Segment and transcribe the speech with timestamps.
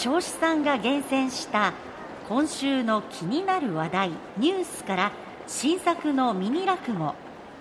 [0.00, 1.72] 彰子さんが厳選した
[2.28, 5.12] 今週の気になる話題ニュースから
[5.48, 7.16] 新作のミニ落語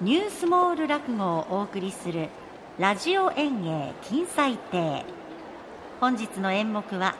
[0.00, 2.30] ニュースモール落語をお送りする
[2.78, 5.04] ラジオ演芸金彩亭。
[6.00, 7.16] 本日の演目は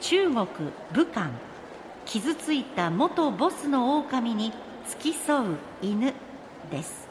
[0.00, 0.46] 中国
[0.92, 1.30] 武漢
[2.04, 4.52] 傷ついた元ボスの狼に
[4.88, 6.12] 付き添う犬
[6.68, 7.06] です。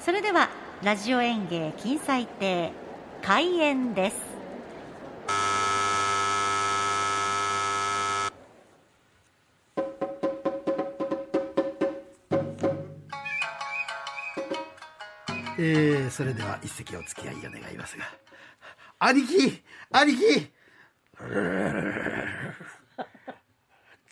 [0.00, 0.50] それでは
[0.82, 2.72] ラジオ演芸金彩亭
[3.22, 4.31] 開演です。
[15.58, 18.04] えー、それでは一席お付き合いを願いますが
[18.98, 20.50] 兄貴兄貴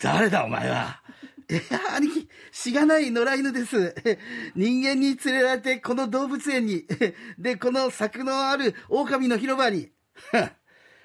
[0.03, 1.03] 誰だお前は。
[1.51, 3.95] いや、兄貴、しがない野良犬です。
[4.55, 6.85] 人間に連れられてこの動物園に、
[7.39, 9.91] で、この柵のある狼の広場に、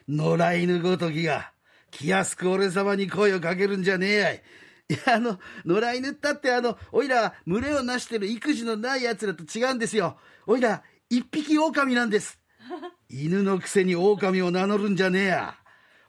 [0.08, 1.52] 野良犬ごときが、
[1.92, 4.44] 気安く俺様に声をかけるんじゃねえやい。
[4.88, 10.18] いや、あの、野良犬ったってあの、おいら、群れをなしてる育児のない奴らと違うんですよ。
[10.46, 12.40] おいら、一匹狼なんです。
[13.10, 15.56] 犬のくせに狼を名乗るんじゃねえや。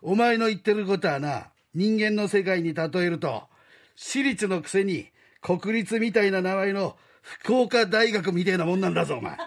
[0.03, 3.49] お前の言ってることはな、人間の世界に例えると、
[3.95, 9.39] 私立のくせに国立みたいな名前の福岡大学みたいなもんなんだぞ、お前。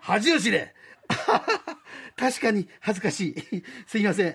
[0.00, 0.74] 恥を知れ。
[2.16, 3.64] 確かに恥ずかしい。
[3.86, 4.34] すいません。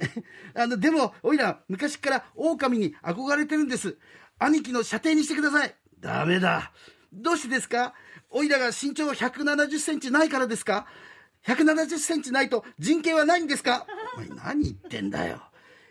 [0.56, 3.98] あの、でも、おいら、昔から狼に憧れてるんです。
[4.40, 5.76] 兄貴の射程にしてください。
[6.00, 6.72] ダメだ。
[7.14, 7.94] どうしてですか？
[8.30, 10.88] おいらが身長170センチないからですか
[11.46, 13.86] ?170 センチないと人権はないんですか？
[14.16, 15.42] お前何言ってんだよ。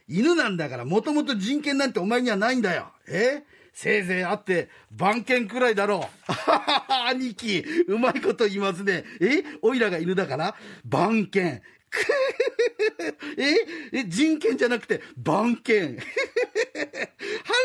[0.09, 2.89] 犬なんだからもともと人権なんてお前にはないんだよ。
[3.09, 3.45] え？
[3.73, 6.33] せいぜいあって番犬くらいだろう。
[7.09, 9.05] 兄貴、うまいこと言いますね。
[9.21, 9.45] え？
[9.63, 10.55] おいらが犬だから
[10.85, 11.63] 番犬。
[13.39, 13.55] え？
[13.93, 14.05] え？
[14.05, 15.99] 人権じゃなくて番犬。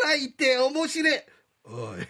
[0.07, 1.19] 腹痛え面白い。
[1.65, 2.07] おい。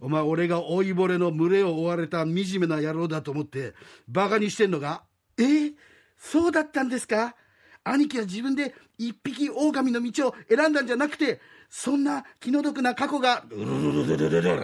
[0.00, 3.74] お前俺が老いぼれの群れを追われた惨めな野郎だと思って
[4.08, 5.04] バカにしてんのか？
[5.38, 5.72] え？
[6.16, 7.36] そうだったんですか？
[7.84, 11.40] 兄貴は自分で一匹狼の道を選んだんじゃなくて、
[11.70, 14.60] そんな気の毒な過去が、うるるるるる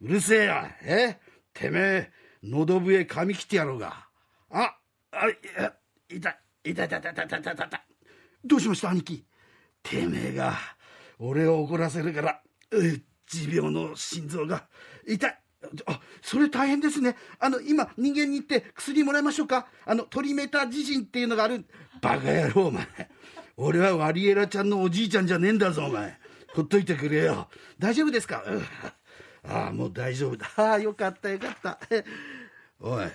[0.00, 1.18] うるせえや、え
[1.54, 2.12] てめえ、
[2.42, 4.06] 喉笛噛み切ってやろうが。
[4.50, 4.76] あ、
[5.12, 5.72] あ、いや、
[6.10, 7.80] 痛い、痛い、痛い、痛い、痛い、痛い、痛い。
[8.44, 9.24] どうしました兄貴。
[9.82, 10.58] てめえが、
[11.18, 12.42] 俺を怒らせるから、
[13.26, 14.68] 持病の心臓が、
[15.06, 15.38] 痛い。
[15.86, 17.16] あ、それ大変ですね。
[17.38, 19.68] あの、今、人間に行って薬もらいましょうか。
[19.84, 21.64] あの、トリメタジジンっていうのがある。
[22.00, 22.86] バカ野郎、お前。
[23.56, 26.18] 俺はワリエラちゃんのおじいちゃんじゃねえんだぞ、お前。
[26.54, 27.48] ほっといてくれよ。
[27.78, 28.42] 大丈夫ですか、
[29.44, 30.50] ああ、もう大丈夫だ。
[30.56, 31.78] ああ、よかった、よかった。
[32.80, 33.06] おい、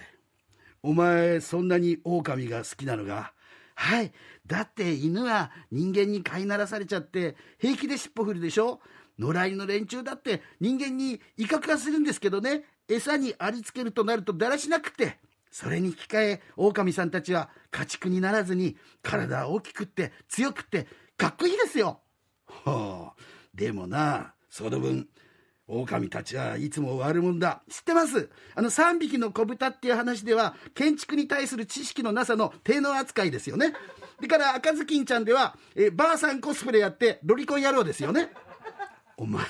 [0.82, 3.34] お前、そんなに狼が好きなのか？
[3.80, 4.12] はい。
[4.48, 8.82] だって犬は人間に飼いならされちゃって平気で尻尾振るでしょ？
[9.20, 15.20] 野良犬の連中だって人間に威嚇はするんですけどね餌にありつけるとなるとだらしなくて
[15.52, 22.00] それに引き換え狼さんたちは家畜にならずに体は大きくって強くってかっこいいですよ。
[22.48, 23.22] はあ、
[23.54, 25.08] でもなその分
[25.68, 27.62] 狼たちはいつも悪者だ。
[27.70, 28.30] 知ってます？
[28.56, 33.74] あの3匹の子豚っていう話では建築に対する知識のなさの低能扱いですよね。
[34.22, 38.32] だから赤ずきんちゃんではえばあさんコスプレやってロリコン野郎ですよね。
[39.18, 39.44] お前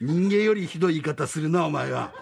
[0.00, 2.12] 人間よりひどい言い方するなお前は。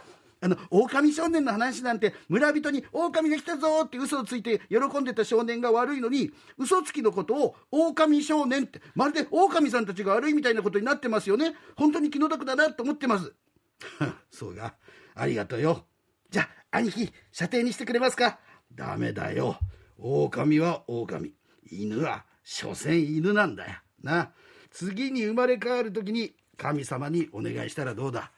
[0.41, 11.55] あの、狼少年の話なんて、村人に狼が来たぞって嘘をついて喜んでた少年が悪いのに、嘘つきのことを狼少年って、まるで狼さんたちが悪いみたいなことになってますよね。
[11.77, 13.33] 本当に気の毒だなと思ってます。
[14.31, 14.75] そうが、
[15.15, 15.87] ありがとうよ。
[16.31, 18.39] じゃあ、兄貴、射程にしてくれますか
[18.75, 19.59] ダメだよ。
[19.99, 21.35] 狼は狼。
[21.71, 23.73] 犬は、所詮犬なんだよ。
[24.03, 24.33] な。
[24.71, 28.31] 次に生まれ変わる時に神様にお願いしたらどうだ？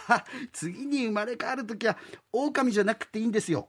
[0.52, 1.96] 次に生まれ変わる時は
[2.32, 3.68] 狼じゃなくていいんですよ。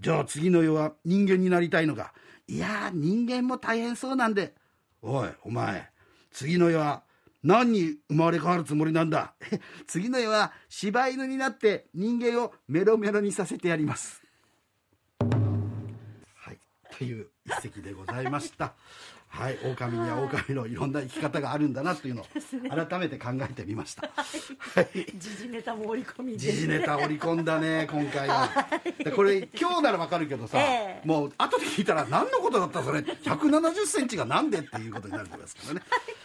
[0.00, 2.12] じゃあ次の世は人間になりたいのか。
[2.46, 4.54] いや人間も大変そうなんで。
[5.02, 5.90] おい、お前、
[6.30, 7.02] 次の世は
[7.42, 9.34] 何に生まれ変わるつもりなんだ？
[9.86, 14.22] 次の世は柴犬になって人間をメロメロにさせてやります。
[16.34, 16.58] はい、
[16.96, 18.74] という一席でございました。
[19.34, 22.26] はい、狼には狼のいろんな生き方があるんだなっていうのを
[22.86, 24.08] 改めて考えてみました。
[24.08, 25.06] はい。
[25.16, 28.48] 時事ネタも織り込み時事ネタ織り込んだね、 今回は。
[29.14, 35.82] これ今日ならわかるけどさ、えー、もう後で聞いたら何のことだったそれ、170センチがなんでっていうことになるんですからね。